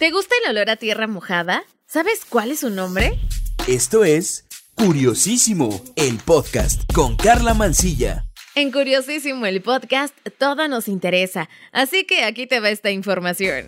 ¿Te 0.00 0.10
gusta 0.12 0.34
el 0.42 0.52
olor 0.52 0.70
a 0.70 0.76
tierra 0.76 1.06
mojada? 1.06 1.62
¿Sabes 1.86 2.24
cuál 2.26 2.52
es 2.52 2.60
su 2.60 2.70
nombre? 2.70 3.18
Esto 3.68 4.02
es 4.02 4.46
Curiosísimo, 4.74 5.84
el 5.94 6.16
podcast 6.16 6.90
con 6.94 7.16
Carla 7.16 7.52
Mancilla. 7.52 8.24
En 8.54 8.72
Curiosísimo, 8.72 9.44
el 9.44 9.60
podcast, 9.60 10.16
todo 10.38 10.66
nos 10.68 10.88
interesa, 10.88 11.50
así 11.70 12.04
que 12.04 12.24
aquí 12.24 12.46
te 12.46 12.60
va 12.60 12.70
esta 12.70 12.90
información. 12.90 13.66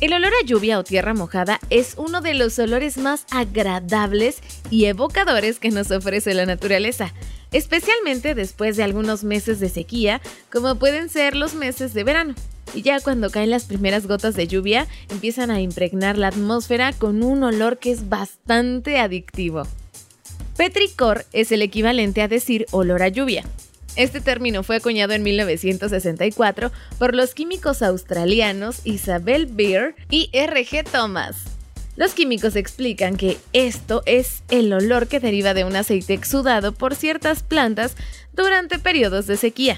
El 0.00 0.14
olor 0.14 0.32
a 0.32 0.44
lluvia 0.44 0.80
o 0.80 0.82
tierra 0.82 1.14
mojada 1.14 1.60
es 1.70 1.94
uno 1.96 2.22
de 2.22 2.34
los 2.34 2.58
olores 2.58 2.98
más 2.98 3.24
agradables 3.30 4.40
y 4.68 4.86
evocadores 4.86 5.60
que 5.60 5.70
nos 5.70 5.92
ofrece 5.92 6.34
la 6.34 6.44
naturaleza, 6.44 7.14
especialmente 7.52 8.34
después 8.34 8.76
de 8.76 8.82
algunos 8.82 9.22
meses 9.22 9.60
de 9.60 9.68
sequía, 9.68 10.20
como 10.50 10.74
pueden 10.74 11.08
ser 11.08 11.36
los 11.36 11.54
meses 11.54 11.94
de 11.94 12.02
verano 12.02 12.34
y 12.74 12.82
ya 12.82 13.00
cuando 13.00 13.30
caen 13.30 13.50
las 13.50 13.64
primeras 13.64 14.06
gotas 14.06 14.34
de 14.34 14.46
lluvia 14.46 14.86
empiezan 15.10 15.50
a 15.50 15.60
impregnar 15.60 16.18
la 16.18 16.28
atmósfera 16.28 16.92
con 16.92 17.22
un 17.22 17.42
olor 17.42 17.78
que 17.78 17.90
es 17.90 18.08
bastante 18.08 18.98
adictivo. 18.98 19.62
Petricor 20.56 21.24
es 21.32 21.52
el 21.52 21.62
equivalente 21.62 22.22
a 22.22 22.28
decir 22.28 22.66
olor 22.70 23.02
a 23.02 23.08
lluvia. 23.08 23.44
Este 23.96 24.20
término 24.20 24.62
fue 24.62 24.76
acuñado 24.76 25.14
en 25.14 25.22
1964 25.22 26.70
por 26.98 27.14
los 27.14 27.34
químicos 27.34 27.82
australianos 27.82 28.80
Isabel 28.84 29.46
Beer 29.46 29.94
y 30.10 30.30
R.G. 30.32 30.84
Thomas. 30.84 31.36
Los 31.96 32.14
químicos 32.14 32.56
explican 32.56 33.16
que 33.16 33.36
esto 33.52 34.02
es 34.06 34.42
el 34.48 34.72
olor 34.72 35.08
que 35.08 35.20
deriva 35.20 35.54
de 35.54 35.64
un 35.64 35.76
aceite 35.76 36.14
exudado 36.14 36.72
por 36.72 36.94
ciertas 36.94 37.42
plantas 37.42 37.96
durante 38.32 38.78
periodos 38.78 39.26
de 39.26 39.36
sequía. 39.36 39.76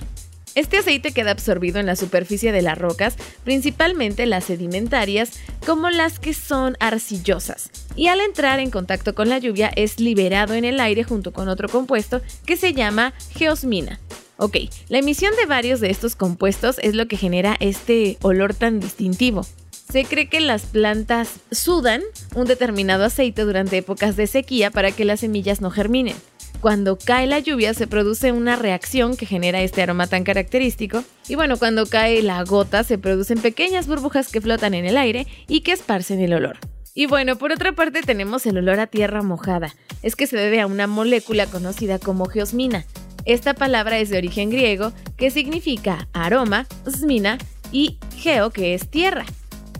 Este 0.54 0.78
aceite 0.78 1.12
queda 1.12 1.30
absorbido 1.30 1.80
en 1.80 1.86
la 1.86 1.96
superficie 1.96 2.52
de 2.52 2.62
las 2.62 2.76
rocas, 2.76 3.16
principalmente 3.42 4.26
las 4.26 4.44
sedimentarias, 4.44 5.30
como 5.64 5.88
las 5.88 6.18
que 6.18 6.34
son 6.34 6.76
arcillosas, 6.78 7.70
y 7.96 8.08
al 8.08 8.20
entrar 8.20 8.60
en 8.60 8.70
contacto 8.70 9.14
con 9.14 9.28
la 9.28 9.38
lluvia 9.38 9.72
es 9.74 9.98
liberado 9.98 10.54
en 10.54 10.64
el 10.64 10.80
aire 10.80 11.04
junto 11.04 11.32
con 11.32 11.48
otro 11.48 11.68
compuesto 11.68 12.20
que 12.44 12.56
se 12.56 12.74
llama 12.74 13.14
geosmina. 13.34 13.98
Ok, 14.36 14.56
la 14.88 14.98
emisión 14.98 15.32
de 15.36 15.46
varios 15.46 15.80
de 15.80 15.90
estos 15.90 16.16
compuestos 16.16 16.78
es 16.80 16.94
lo 16.94 17.06
que 17.06 17.16
genera 17.16 17.56
este 17.60 18.18
olor 18.22 18.54
tan 18.54 18.80
distintivo. 18.80 19.46
Se 19.90 20.04
cree 20.04 20.28
que 20.28 20.40
las 20.40 20.62
plantas 20.62 21.28
sudan 21.50 22.02
un 22.34 22.46
determinado 22.46 23.04
aceite 23.04 23.42
durante 23.42 23.78
épocas 23.78 24.16
de 24.16 24.26
sequía 24.26 24.70
para 24.70 24.90
que 24.90 25.04
las 25.04 25.20
semillas 25.20 25.60
no 25.60 25.70
germinen. 25.70 26.16
Cuando 26.62 26.96
cae 26.96 27.26
la 27.26 27.40
lluvia 27.40 27.74
se 27.74 27.88
produce 27.88 28.30
una 28.30 28.54
reacción 28.54 29.16
que 29.16 29.26
genera 29.26 29.60
este 29.62 29.82
aroma 29.82 30.06
tan 30.06 30.22
característico. 30.22 31.02
Y 31.26 31.34
bueno, 31.34 31.56
cuando 31.56 31.86
cae 31.86 32.22
la 32.22 32.44
gota 32.44 32.84
se 32.84 32.98
producen 32.98 33.40
pequeñas 33.40 33.88
burbujas 33.88 34.30
que 34.30 34.40
flotan 34.40 34.72
en 34.74 34.84
el 34.84 34.96
aire 34.96 35.26
y 35.48 35.62
que 35.62 35.72
esparcen 35.72 36.20
el 36.20 36.32
olor. 36.32 36.58
Y 36.94 37.06
bueno, 37.06 37.34
por 37.34 37.50
otra 37.50 37.72
parte 37.72 38.02
tenemos 38.02 38.46
el 38.46 38.58
olor 38.58 38.78
a 38.78 38.86
tierra 38.86 39.22
mojada. 39.22 39.74
Es 40.04 40.14
que 40.14 40.28
se 40.28 40.36
debe 40.36 40.60
a 40.60 40.68
una 40.68 40.86
molécula 40.86 41.46
conocida 41.46 41.98
como 41.98 42.26
geosmina. 42.26 42.84
Esta 43.24 43.54
palabra 43.54 43.98
es 43.98 44.08
de 44.10 44.18
origen 44.18 44.50
griego 44.50 44.92
que 45.16 45.32
significa 45.32 46.06
aroma, 46.12 46.68
smina 46.88 47.38
y 47.72 47.98
geo 48.16 48.50
que 48.50 48.74
es 48.74 48.88
tierra. 48.88 49.24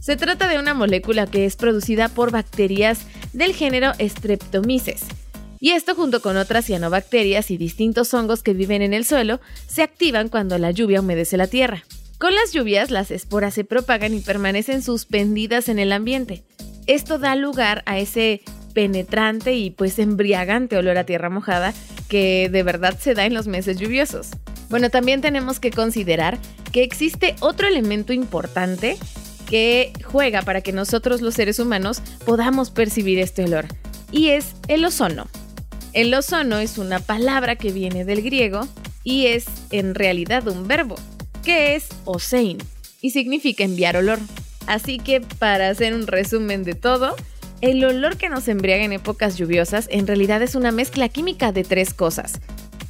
Se 0.00 0.16
trata 0.16 0.48
de 0.48 0.58
una 0.58 0.74
molécula 0.74 1.28
que 1.28 1.44
es 1.44 1.54
producida 1.54 2.08
por 2.08 2.32
bacterias 2.32 3.06
del 3.32 3.54
género 3.54 3.92
Streptomyces 4.00 5.04
y 5.62 5.70
esto 5.70 5.94
junto 5.94 6.20
con 6.20 6.36
otras 6.36 6.66
cianobacterias 6.66 7.52
y 7.52 7.56
distintos 7.56 8.12
hongos 8.14 8.42
que 8.42 8.52
viven 8.52 8.82
en 8.82 8.92
el 8.92 9.04
suelo 9.04 9.40
se 9.68 9.82
activan 9.82 10.28
cuando 10.28 10.58
la 10.58 10.72
lluvia 10.72 11.00
humedece 11.00 11.36
la 11.36 11.46
tierra. 11.46 11.84
Con 12.18 12.34
las 12.34 12.52
lluvias 12.52 12.90
las 12.90 13.12
esporas 13.12 13.54
se 13.54 13.62
propagan 13.62 14.12
y 14.12 14.18
permanecen 14.18 14.82
suspendidas 14.82 15.68
en 15.68 15.78
el 15.78 15.92
ambiente. 15.92 16.42
Esto 16.88 17.20
da 17.20 17.36
lugar 17.36 17.84
a 17.86 18.00
ese 18.00 18.42
penetrante 18.74 19.54
y 19.54 19.70
pues 19.70 20.00
embriagante 20.00 20.76
olor 20.76 20.98
a 20.98 21.04
tierra 21.04 21.30
mojada 21.30 21.72
que 22.08 22.48
de 22.50 22.64
verdad 22.64 22.98
se 22.98 23.14
da 23.14 23.24
en 23.24 23.32
los 23.32 23.46
meses 23.46 23.78
lluviosos. 23.78 24.30
Bueno, 24.68 24.90
también 24.90 25.20
tenemos 25.20 25.60
que 25.60 25.70
considerar 25.70 26.40
que 26.72 26.82
existe 26.82 27.36
otro 27.38 27.68
elemento 27.68 28.12
importante 28.12 28.96
que 29.48 29.92
juega 30.04 30.42
para 30.42 30.60
que 30.60 30.72
nosotros 30.72 31.20
los 31.20 31.34
seres 31.34 31.60
humanos 31.60 32.02
podamos 32.26 32.72
percibir 32.72 33.20
este 33.20 33.44
olor, 33.44 33.66
y 34.10 34.30
es 34.30 34.56
el 34.66 34.84
ozono. 34.84 35.28
El 35.92 36.14
ozono 36.14 36.58
es 36.58 36.78
una 36.78 37.00
palabra 37.00 37.56
que 37.56 37.70
viene 37.70 38.06
del 38.06 38.22
griego 38.22 38.66
y 39.04 39.26
es 39.26 39.44
en 39.70 39.94
realidad 39.94 40.48
un 40.48 40.66
verbo, 40.66 40.94
que 41.44 41.74
es 41.74 41.88
osein, 42.06 42.56
y 43.02 43.10
significa 43.10 43.62
enviar 43.62 43.98
olor. 43.98 44.18
Así 44.66 44.98
que 44.98 45.20
para 45.20 45.68
hacer 45.68 45.92
un 45.92 46.06
resumen 46.06 46.64
de 46.64 46.74
todo, 46.74 47.14
el 47.60 47.84
olor 47.84 48.16
que 48.16 48.30
nos 48.30 48.48
embriaga 48.48 48.84
en 48.84 48.94
épocas 48.94 49.36
lluviosas 49.36 49.86
en 49.90 50.06
realidad 50.06 50.40
es 50.40 50.54
una 50.54 50.72
mezcla 50.72 51.10
química 51.10 51.52
de 51.52 51.62
tres 51.62 51.92
cosas. 51.92 52.40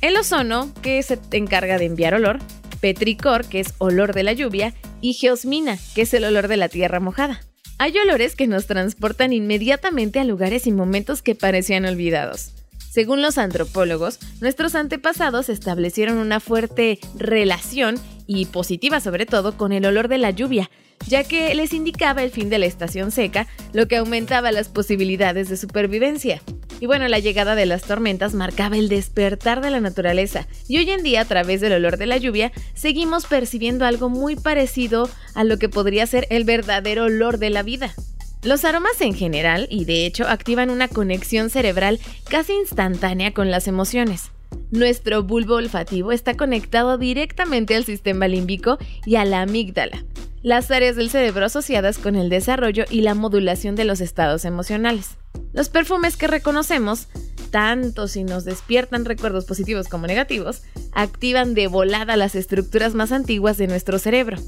El 0.00 0.16
ozono, 0.16 0.72
que 0.80 1.02
se 1.02 1.18
encarga 1.32 1.78
de 1.78 1.86
enviar 1.86 2.14
olor, 2.14 2.38
petricor, 2.80 3.46
que 3.46 3.58
es 3.58 3.74
olor 3.78 4.14
de 4.14 4.22
la 4.22 4.32
lluvia, 4.32 4.74
y 5.00 5.14
geosmina, 5.14 5.76
que 5.96 6.02
es 6.02 6.14
el 6.14 6.24
olor 6.24 6.46
de 6.46 6.56
la 6.56 6.68
tierra 6.68 7.00
mojada. 7.00 7.40
Hay 7.78 7.98
olores 7.98 8.36
que 8.36 8.46
nos 8.46 8.68
transportan 8.68 9.32
inmediatamente 9.32 10.20
a 10.20 10.24
lugares 10.24 10.68
y 10.68 10.72
momentos 10.72 11.20
que 11.20 11.34
parecían 11.34 11.84
olvidados. 11.84 12.52
Según 12.92 13.22
los 13.22 13.38
antropólogos, 13.38 14.18
nuestros 14.42 14.74
antepasados 14.74 15.48
establecieron 15.48 16.18
una 16.18 16.40
fuerte 16.40 16.98
relación, 17.16 17.98
y 18.26 18.44
positiva 18.44 19.00
sobre 19.00 19.24
todo, 19.24 19.56
con 19.56 19.72
el 19.72 19.86
olor 19.86 20.08
de 20.08 20.18
la 20.18 20.30
lluvia, 20.30 20.70
ya 21.08 21.24
que 21.24 21.54
les 21.54 21.72
indicaba 21.72 22.22
el 22.22 22.30
fin 22.30 22.50
de 22.50 22.58
la 22.58 22.66
estación 22.66 23.10
seca, 23.10 23.46
lo 23.72 23.88
que 23.88 23.96
aumentaba 23.96 24.52
las 24.52 24.68
posibilidades 24.68 25.48
de 25.48 25.56
supervivencia. 25.56 26.42
Y 26.80 26.86
bueno, 26.86 27.08
la 27.08 27.18
llegada 27.18 27.54
de 27.54 27.64
las 27.64 27.80
tormentas 27.80 28.34
marcaba 28.34 28.76
el 28.76 28.90
despertar 28.90 29.62
de 29.62 29.70
la 29.70 29.80
naturaleza, 29.80 30.46
y 30.68 30.76
hoy 30.76 30.90
en 30.90 31.02
día 31.02 31.22
a 31.22 31.24
través 31.24 31.62
del 31.62 31.72
olor 31.72 31.96
de 31.96 32.04
la 32.04 32.18
lluvia 32.18 32.52
seguimos 32.74 33.24
percibiendo 33.24 33.86
algo 33.86 34.10
muy 34.10 34.36
parecido 34.36 35.08
a 35.34 35.44
lo 35.44 35.56
que 35.56 35.70
podría 35.70 36.06
ser 36.06 36.26
el 36.28 36.44
verdadero 36.44 37.04
olor 37.04 37.38
de 37.38 37.48
la 37.48 37.62
vida. 37.62 37.94
Los 38.42 38.64
aromas 38.64 39.00
en 39.00 39.14
general, 39.14 39.68
y 39.70 39.84
de 39.84 40.04
hecho, 40.04 40.26
activan 40.26 40.70
una 40.70 40.88
conexión 40.88 41.48
cerebral 41.48 42.00
casi 42.28 42.52
instantánea 42.54 43.32
con 43.32 43.52
las 43.52 43.68
emociones. 43.68 44.32
Nuestro 44.72 45.22
bulbo 45.22 45.54
olfativo 45.54 46.10
está 46.10 46.34
conectado 46.34 46.98
directamente 46.98 47.76
al 47.76 47.84
sistema 47.84 48.26
límbico 48.26 48.78
y 49.06 49.14
a 49.14 49.24
la 49.24 49.42
amígdala, 49.42 50.04
las 50.42 50.72
áreas 50.72 50.96
del 50.96 51.08
cerebro 51.08 51.46
asociadas 51.46 51.98
con 51.98 52.16
el 52.16 52.30
desarrollo 52.30 52.84
y 52.90 53.02
la 53.02 53.14
modulación 53.14 53.76
de 53.76 53.84
los 53.84 54.00
estados 54.00 54.44
emocionales. 54.44 55.10
Los 55.52 55.68
perfumes 55.68 56.16
que 56.16 56.26
reconocemos, 56.26 57.06
tanto 57.52 58.08
si 58.08 58.24
nos 58.24 58.44
despiertan 58.44 59.04
recuerdos 59.04 59.44
positivos 59.44 59.86
como 59.86 60.08
negativos, 60.08 60.62
activan 60.90 61.54
de 61.54 61.68
volada 61.68 62.16
las 62.16 62.34
estructuras 62.34 62.94
más 62.94 63.12
antiguas 63.12 63.56
de 63.56 63.68
nuestro 63.68 64.00
cerebro. 64.00 64.38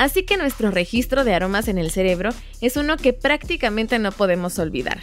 Así 0.00 0.22
que 0.22 0.38
nuestro 0.38 0.70
registro 0.70 1.24
de 1.24 1.34
aromas 1.34 1.68
en 1.68 1.76
el 1.76 1.90
cerebro 1.90 2.30
es 2.62 2.78
uno 2.78 2.96
que 2.96 3.12
prácticamente 3.12 3.98
no 3.98 4.12
podemos 4.12 4.58
olvidar. 4.58 5.00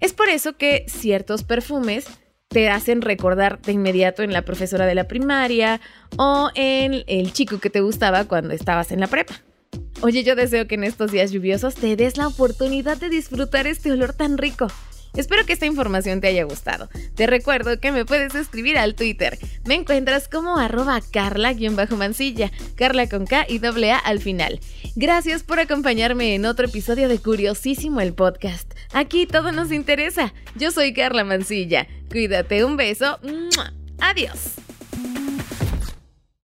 Es 0.00 0.14
por 0.14 0.30
eso 0.30 0.56
que 0.56 0.86
ciertos 0.88 1.44
perfumes 1.44 2.06
te 2.48 2.70
hacen 2.70 3.02
recordar 3.02 3.60
de 3.60 3.72
inmediato 3.72 4.22
en 4.22 4.32
la 4.32 4.40
profesora 4.40 4.86
de 4.86 4.94
la 4.94 5.04
primaria 5.04 5.82
o 6.16 6.48
en 6.54 7.04
el 7.08 7.34
chico 7.34 7.60
que 7.60 7.68
te 7.68 7.82
gustaba 7.82 8.24
cuando 8.24 8.54
estabas 8.54 8.90
en 8.90 9.00
la 9.00 9.06
prepa. 9.06 9.34
Oye, 10.00 10.24
yo 10.24 10.34
deseo 10.34 10.66
que 10.66 10.76
en 10.76 10.84
estos 10.84 11.12
días 11.12 11.30
lluviosos 11.30 11.74
te 11.74 11.94
des 11.94 12.16
la 12.16 12.26
oportunidad 12.26 12.96
de 12.96 13.10
disfrutar 13.10 13.66
este 13.66 13.92
olor 13.92 14.14
tan 14.14 14.38
rico. 14.38 14.66
Espero 15.14 15.44
que 15.44 15.52
esta 15.52 15.66
información 15.66 16.20
te 16.20 16.28
haya 16.28 16.44
gustado. 16.44 16.88
Te 17.14 17.26
recuerdo 17.26 17.78
que 17.80 17.92
me 17.92 18.04
puedes 18.04 18.34
escribir 18.34 18.78
al 18.78 18.94
Twitter. 18.94 19.38
Me 19.64 19.74
encuentras 19.74 20.28
como 20.28 20.58
arroba 20.58 21.00
carla-mancilla, 21.00 22.50
carla 22.74 23.08
con 23.08 23.26
K 23.26 23.46
y 23.48 23.58
doble 23.58 23.92
A 23.92 23.98
al 23.98 24.20
final. 24.20 24.60
Gracias 24.96 25.42
por 25.42 25.60
acompañarme 25.60 26.34
en 26.34 26.46
otro 26.46 26.66
episodio 26.66 27.08
de 27.08 27.18
Curiosísimo 27.18 28.00
el 28.00 28.14
podcast. 28.14 28.72
Aquí 28.92 29.26
todo 29.26 29.52
nos 29.52 29.72
interesa. 29.72 30.32
Yo 30.54 30.70
soy 30.70 30.92
Carla 30.92 31.24
Mancilla. 31.24 31.86
Cuídate, 32.10 32.64
un 32.64 32.76
beso. 32.76 33.18
Adiós. 33.98 34.61